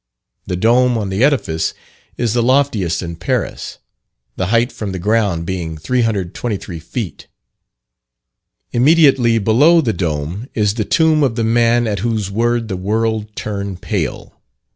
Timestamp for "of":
11.21-11.35